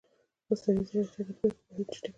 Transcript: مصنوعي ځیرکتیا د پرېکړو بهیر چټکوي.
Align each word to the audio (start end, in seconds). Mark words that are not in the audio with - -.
مصنوعي 0.49 0.81
ځیرکتیا 0.87 1.21
د 1.27 1.29
پرېکړو 1.37 1.65
بهیر 1.75 1.87
چټکوي. 1.93 2.09